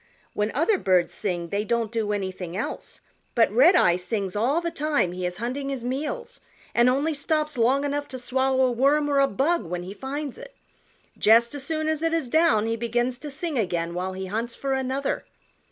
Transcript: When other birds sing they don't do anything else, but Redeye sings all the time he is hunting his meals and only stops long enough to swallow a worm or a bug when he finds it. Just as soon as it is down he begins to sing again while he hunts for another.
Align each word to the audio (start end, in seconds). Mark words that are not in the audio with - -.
When 0.33 0.49
other 0.55 0.79
birds 0.79 1.13
sing 1.13 1.49
they 1.49 1.63
don't 1.63 1.91
do 1.91 2.11
anything 2.11 2.57
else, 2.57 3.01
but 3.35 3.51
Redeye 3.51 3.97
sings 3.97 4.35
all 4.35 4.59
the 4.59 4.71
time 4.71 5.11
he 5.11 5.27
is 5.27 5.37
hunting 5.37 5.69
his 5.69 5.83
meals 5.83 6.39
and 6.73 6.89
only 6.89 7.13
stops 7.13 7.55
long 7.55 7.83
enough 7.83 8.07
to 8.07 8.17
swallow 8.17 8.63
a 8.65 8.71
worm 8.71 9.07
or 9.11 9.19
a 9.19 9.27
bug 9.27 9.63
when 9.63 9.83
he 9.83 9.93
finds 9.93 10.39
it. 10.39 10.55
Just 11.19 11.53
as 11.53 11.63
soon 11.63 11.87
as 11.87 12.01
it 12.01 12.13
is 12.13 12.29
down 12.29 12.65
he 12.65 12.75
begins 12.75 13.19
to 13.19 13.29
sing 13.29 13.59
again 13.59 13.93
while 13.93 14.13
he 14.13 14.25
hunts 14.25 14.55
for 14.55 14.73
another. 14.73 15.23